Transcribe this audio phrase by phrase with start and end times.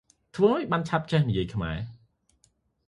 [0.35, 1.77] ធ្វើម៉េចឆាប់ចេះនិយាយខ្មែរ?